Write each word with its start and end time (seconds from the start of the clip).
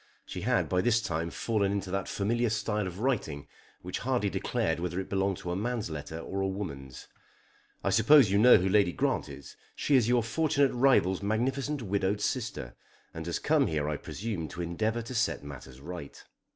She 0.25 0.41
had 0.41 0.67
by 0.67 0.81
this 0.81 0.99
time 0.99 1.29
fallen 1.29 1.71
into 1.71 1.91
that 1.91 2.07
familiar 2.09 2.49
style 2.49 2.87
of 2.87 2.97
writing 3.01 3.47
which 3.83 3.99
hardly 3.99 4.31
declared 4.31 4.79
whether 4.79 4.99
it 4.99 5.11
belonged 5.11 5.37
to 5.37 5.51
a 5.51 5.55
man's 5.55 5.91
letter 5.91 6.17
or 6.17 6.41
a 6.41 6.47
woman's. 6.47 7.07
"I 7.83 7.91
suppose 7.91 8.31
you 8.31 8.39
know 8.39 8.57
who 8.57 8.67
Lady 8.67 8.93
Grant 8.93 9.29
is. 9.29 9.55
She 9.75 9.95
is 9.95 10.09
your 10.09 10.23
fortunate 10.23 10.73
rival's 10.73 11.21
magnificent 11.21 11.83
widowed 11.83 12.19
sister, 12.19 12.75
and 13.13 13.27
has 13.27 13.37
come 13.37 13.67
here 13.67 13.87
I 13.87 13.95
presume 13.95 14.47
to 14.47 14.61
endeavour 14.63 15.03
to 15.03 15.13
set 15.13 15.43
matters 15.43 15.79
right. 15.79 16.23